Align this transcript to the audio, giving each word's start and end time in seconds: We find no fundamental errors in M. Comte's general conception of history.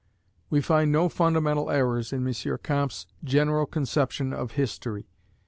We 0.49 0.61
find 0.61 0.91
no 0.91 1.09
fundamental 1.09 1.69
errors 1.69 2.11
in 2.11 2.25
M. 2.27 2.57
Comte's 2.63 3.05
general 3.23 3.67
conception 3.67 4.33
of 4.33 4.53
history. 4.53 5.11